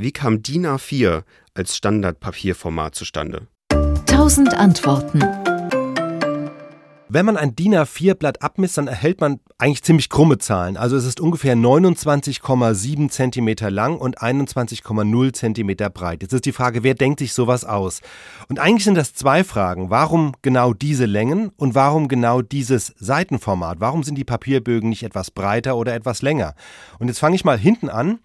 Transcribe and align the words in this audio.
Wie 0.00 0.12
kam 0.12 0.42
DIN 0.42 0.66
A4 0.66 1.24
als 1.52 1.76
Standardpapierformat 1.76 2.94
zustande? 2.94 3.48
1000 4.08 4.54
Antworten. 4.54 5.20
Wenn 7.10 7.26
man 7.26 7.36
ein 7.36 7.54
DIN 7.54 7.74
A4-Blatt 7.74 8.40
abmisst, 8.40 8.78
dann 8.78 8.88
erhält 8.88 9.20
man 9.20 9.40
eigentlich 9.58 9.82
ziemlich 9.82 10.08
krumme 10.08 10.38
Zahlen. 10.38 10.78
Also 10.78 10.96
es 10.96 11.04
ist 11.04 11.20
ungefähr 11.20 11.54
29,7 11.54 13.10
Zentimeter 13.10 13.70
lang 13.70 13.98
und 13.98 14.22
21,0 14.22 15.32
Zentimeter 15.34 15.90
breit. 15.90 16.22
Jetzt 16.22 16.32
ist 16.32 16.46
die 16.46 16.52
Frage, 16.52 16.82
wer 16.82 16.94
denkt 16.94 17.18
sich 17.18 17.34
sowas 17.34 17.66
aus? 17.66 18.00
Und 18.48 18.58
eigentlich 18.58 18.84
sind 18.84 18.94
das 18.94 19.12
zwei 19.12 19.44
Fragen. 19.44 19.90
Warum 19.90 20.32
genau 20.40 20.72
diese 20.72 21.04
Längen 21.04 21.50
und 21.58 21.74
warum 21.74 22.08
genau 22.08 22.40
dieses 22.40 22.94
Seitenformat? 22.96 23.80
Warum 23.80 24.02
sind 24.02 24.14
die 24.14 24.24
Papierbögen 24.24 24.88
nicht 24.88 25.02
etwas 25.02 25.30
breiter 25.30 25.76
oder 25.76 25.94
etwas 25.94 26.22
länger? 26.22 26.54
Und 26.98 27.08
jetzt 27.08 27.18
fange 27.18 27.36
ich 27.36 27.44
mal 27.44 27.58
hinten 27.58 27.90
an. 27.90 28.20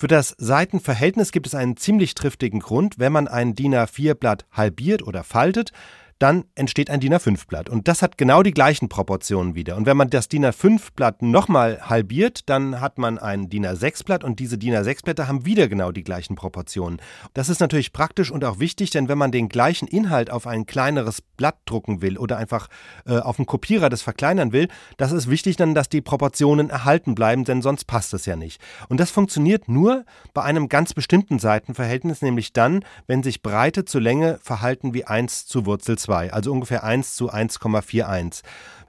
Für 0.00 0.08
das 0.08 0.34
Seitenverhältnis 0.38 1.30
gibt 1.30 1.46
es 1.46 1.54
einen 1.54 1.76
ziemlich 1.76 2.14
triftigen 2.14 2.60
Grund. 2.60 2.98
Wenn 2.98 3.12
man 3.12 3.28
ein 3.28 3.54
DIN 3.54 3.74
A4-Blatt 3.74 4.46
halbiert 4.50 5.02
oder 5.02 5.24
faltet, 5.24 5.72
dann 6.20 6.44
entsteht 6.54 6.90
ein 6.90 7.00
DIN 7.00 7.14
A5-Blatt. 7.14 7.70
Und 7.70 7.88
das 7.88 8.02
hat 8.02 8.18
genau 8.18 8.42
die 8.42 8.52
gleichen 8.52 8.90
Proportionen 8.90 9.54
wieder. 9.54 9.76
Und 9.76 9.86
wenn 9.86 9.96
man 9.96 10.10
das 10.10 10.28
DIN 10.28 10.44
A5-Blatt 10.44 11.22
nochmal 11.22 11.80
halbiert, 11.88 12.48
dann 12.50 12.80
hat 12.80 12.98
man 12.98 13.18
ein 13.18 13.48
DIN 13.48 13.66
A6-Blatt 13.66 14.22
und 14.22 14.38
diese 14.38 14.58
DIN 14.58 14.74
A6-Blätter 14.74 15.26
haben 15.28 15.46
wieder 15.46 15.66
genau 15.66 15.92
die 15.92 16.04
gleichen 16.04 16.36
Proportionen. 16.36 17.00
Das 17.32 17.48
ist 17.48 17.60
natürlich 17.60 17.94
praktisch 17.94 18.30
und 18.30 18.44
auch 18.44 18.58
wichtig, 18.58 18.90
denn 18.90 19.08
wenn 19.08 19.16
man 19.16 19.32
den 19.32 19.48
gleichen 19.48 19.88
Inhalt 19.88 20.30
auf 20.30 20.46
ein 20.46 20.66
kleineres 20.66 21.22
Blatt 21.22 21.56
drucken 21.64 22.02
will 22.02 22.18
oder 22.18 22.36
einfach 22.36 22.68
äh, 23.06 23.16
auf 23.16 23.38
einen 23.38 23.46
Kopierer 23.46 23.88
das 23.88 24.02
verkleinern 24.02 24.52
will, 24.52 24.68
das 24.98 25.12
ist 25.12 25.30
wichtig 25.30 25.56
dann, 25.56 25.74
dass 25.74 25.88
die 25.88 26.02
Proportionen 26.02 26.68
erhalten 26.68 27.14
bleiben, 27.14 27.44
denn 27.44 27.62
sonst 27.62 27.86
passt 27.86 28.12
es 28.12 28.26
ja 28.26 28.36
nicht. 28.36 28.60
Und 28.90 29.00
das 29.00 29.10
funktioniert 29.10 29.70
nur 29.70 30.04
bei 30.34 30.42
einem 30.42 30.68
ganz 30.68 30.92
bestimmten 30.92 31.38
Seitenverhältnis, 31.38 32.20
nämlich 32.20 32.52
dann, 32.52 32.84
wenn 33.06 33.22
sich 33.22 33.40
Breite 33.40 33.86
zu 33.86 33.98
Länge 33.98 34.38
verhalten 34.42 34.92
wie 34.92 35.06
1 35.06 35.46
zu 35.46 35.64
Wurzel 35.64 35.96
2. 35.96 36.09
2, 36.10 36.32
also 36.32 36.50
ungefähr 36.52 36.82
1 36.82 37.14
zu 37.14 37.32
1,41. 37.32 38.42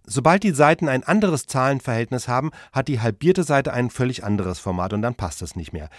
Sobald 0.03 0.41
die 0.41 0.51
Seiten 0.51 0.89
ein 0.89 1.03
anderes 1.03 1.45
Zahlenverhältnis 1.45 2.27
haben, 2.27 2.49
hat 2.73 2.87
die 2.87 2.99
halbierte 2.99 3.43
Seite 3.43 3.71
ein 3.71 3.91
völlig 3.91 4.23
anderes 4.23 4.57
Format 4.57 4.93
und 4.93 5.03
dann 5.03 5.13
passt 5.13 5.43
es 5.43 5.55
nicht 5.55 5.71
mehr. 5.71 5.89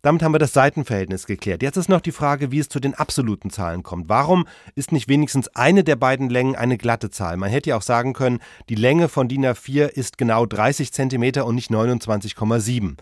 Damit 0.00 0.22
haben 0.22 0.32
wir 0.32 0.38
das 0.38 0.54
Seitenverhältnis 0.54 1.26
geklärt. 1.26 1.62
Jetzt 1.62 1.76
ist 1.76 1.90
noch 1.90 2.00
die 2.00 2.12
Frage, 2.12 2.50
wie 2.50 2.58
es 2.58 2.70
zu 2.70 2.80
den 2.80 2.94
absoluten 2.94 3.50
Zahlen 3.50 3.82
kommt. 3.82 4.08
Warum 4.08 4.46
ist 4.74 4.92
nicht 4.92 5.08
wenigstens 5.08 5.48
eine 5.48 5.84
der 5.84 5.96
beiden 5.96 6.30
Längen 6.30 6.56
eine 6.56 6.78
glatte 6.78 7.10
Zahl? 7.10 7.36
Man 7.36 7.50
hätte 7.50 7.68
ja 7.68 7.76
auch 7.76 7.82
sagen 7.82 8.14
können, 8.14 8.40
die 8.70 8.76
Länge 8.76 9.10
von 9.10 9.28
DIN 9.28 9.44
A4 9.44 9.88
ist 9.88 10.16
genau 10.16 10.46
30 10.46 10.90
cm 10.94 11.42
und 11.42 11.54
nicht 11.54 11.70
29,7. 11.70 12.96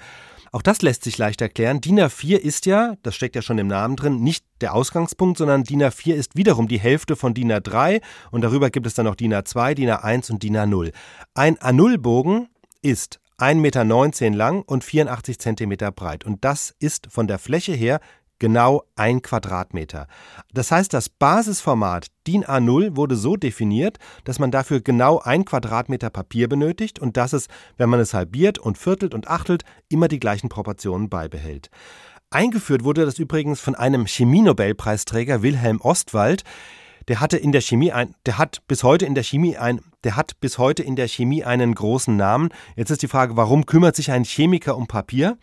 Auch 0.52 0.62
das 0.62 0.82
lässt 0.82 1.04
sich 1.04 1.18
leicht 1.18 1.40
erklären. 1.40 1.80
DIN 1.80 2.00
A4 2.00 2.36
ist 2.36 2.66
ja, 2.66 2.94
das 3.02 3.14
steckt 3.14 3.36
ja 3.36 3.42
schon 3.42 3.58
im 3.58 3.66
Namen 3.66 3.96
drin, 3.96 4.22
nicht 4.22 4.44
der 4.60 4.74
Ausgangspunkt, 4.74 5.38
sondern 5.38 5.64
DIN 5.64 5.82
A4 5.82 6.14
ist 6.14 6.36
wiederum 6.36 6.68
die 6.68 6.80
Hälfte 6.80 7.16
von 7.16 7.34
DIN 7.34 7.52
A3 7.52 8.00
und 8.30 8.42
darüber 8.42 8.70
gibt 8.70 8.86
es 8.86 8.94
dann 8.94 9.06
noch 9.06 9.14
DIN 9.14 9.34
A2, 9.34 9.74
DIN 9.74 9.90
A1 9.90 10.30
und 10.30 10.42
DIN 10.42 10.56
A0. 10.56 10.92
Ein 11.34 11.56
A0-Bogen 11.58 12.48
ist 12.82 13.20
1,19 13.38 13.54
Meter 13.60 14.36
lang 14.36 14.62
und 14.62 14.82
84 14.82 15.38
Zentimeter 15.38 15.92
breit. 15.92 16.24
Und 16.24 16.44
das 16.44 16.74
ist 16.80 17.06
von 17.10 17.28
der 17.28 17.38
Fläche 17.38 17.72
her 17.72 18.00
genau 18.38 18.82
ein 18.96 19.22
Quadratmeter. 19.22 20.06
Das 20.52 20.70
heißt, 20.70 20.92
das 20.92 21.08
Basisformat 21.08 22.06
DIN 22.26 22.44
A0 22.44 22.96
wurde 22.96 23.16
so 23.16 23.36
definiert, 23.36 23.98
dass 24.24 24.38
man 24.38 24.50
dafür 24.50 24.80
genau 24.80 25.18
ein 25.18 25.44
Quadratmeter 25.44 26.10
Papier 26.10 26.48
benötigt 26.48 26.98
und 26.98 27.16
dass 27.16 27.32
es, 27.32 27.48
wenn 27.76 27.88
man 27.88 28.00
es 28.00 28.14
halbiert 28.14 28.58
und 28.58 28.78
viertelt 28.78 29.14
und 29.14 29.28
achtelt, 29.28 29.64
immer 29.88 30.08
die 30.08 30.20
gleichen 30.20 30.48
Proportionen 30.48 31.08
beibehält. 31.08 31.70
Eingeführt 32.30 32.84
wurde 32.84 33.06
das 33.06 33.18
übrigens 33.18 33.58
von 33.60 33.74
einem 33.74 34.04
Chemienobelpreisträger 34.04 35.42
Wilhelm 35.42 35.80
Ostwald. 35.80 36.44
Der 37.08 37.20
hatte 37.20 37.38
in 37.38 37.52
der 37.52 37.62
Chemie 37.62 37.90
ein, 37.90 38.14
der 38.26 38.36
hat 38.36 38.60
bis 38.68 38.82
heute 38.82 39.06
in 39.06 39.14
der 39.14 39.24
Chemie 39.24 39.56
ein, 39.56 39.80
der 40.04 40.16
hat 40.16 40.38
bis 40.40 40.58
heute 40.58 40.82
in 40.82 40.94
der 40.94 41.08
Chemie 41.08 41.42
einen 41.42 41.74
großen 41.74 42.14
Namen. 42.14 42.50
Jetzt 42.76 42.90
ist 42.90 43.00
die 43.00 43.08
Frage, 43.08 43.34
warum 43.38 43.64
kümmert 43.64 43.96
sich 43.96 44.10
ein 44.10 44.24
Chemiker 44.24 44.76
um 44.76 44.86
Papier? 44.86 45.38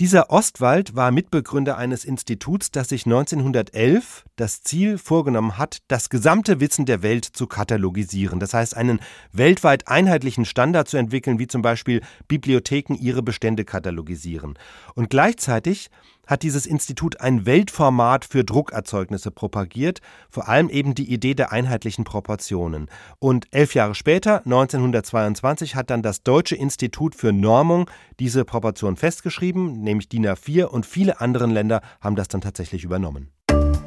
Dieser 0.00 0.30
Ostwald 0.30 0.96
war 0.96 1.10
Mitbegründer 1.10 1.76
eines 1.76 2.04
Instituts, 2.04 2.70
das 2.70 2.88
sich 2.88 3.04
1911 3.04 4.24
das 4.36 4.62
Ziel 4.62 4.96
vorgenommen 4.96 5.58
hat, 5.58 5.78
das 5.88 6.08
gesamte 6.08 6.60
Wissen 6.60 6.86
der 6.86 7.02
Welt 7.02 7.24
zu 7.24 7.46
katalogisieren. 7.46 8.40
Das 8.40 8.54
heißt, 8.54 8.76
einen 8.76 9.00
weltweit 9.32 9.88
einheitlichen 9.88 10.46
Standard 10.46 10.88
zu 10.88 10.96
entwickeln, 10.96 11.38
wie 11.38 11.46
zum 11.46 11.60
Beispiel 11.60 12.00
Bibliotheken 12.26 12.94
ihre 12.94 13.22
Bestände 13.22 13.64
katalogisieren. 13.64 14.58
Und 14.94 15.10
gleichzeitig 15.10 15.90
hat 16.26 16.42
dieses 16.42 16.66
Institut 16.66 17.20
ein 17.20 17.46
Weltformat 17.46 18.24
für 18.24 18.44
Druckerzeugnisse 18.44 19.30
propagiert, 19.30 20.00
vor 20.30 20.48
allem 20.48 20.68
eben 20.68 20.94
die 20.94 21.12
Idee 21.12 21.34
der 21.34 21.52
einheitlichen 21.52 22.04
Proportionen. 22.04 22.88
Und 23.18 23.46
elf 23.50 23.74
Jahre 23.74 23.94
später, 23.94 24.38
1922, 24.44 25.74
hat 25.74 25.90
dann 25.90 26.02
das 26.02 26.22
Deutsche 26.22 26.56
Institut 26.56 27.14
für 27.14 27.32
Normung 27.32 27.90
diese 28.20 28.44
Proportion 28.44 28.96
festgeschrieben, 28.96 29.82
nämlich 29.82 30.08
DIN 30.08 30.26
A4, 30.26 30.64
und 30.64 30.86
viele 30.86 31.20
andere 31.20 31.46
Länder 31.46 31.80
haben 32.00 32.16
das 32.16 32.28
dann 32.28 32.40
tatsächlich 32.40 32.84
übernommen. 32.84 33.30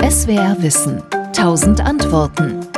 SWR 0.01 0.57
Wissen. 0.59 1.01
Tausend 1.33 1.81
Antworten. 1.81 2.74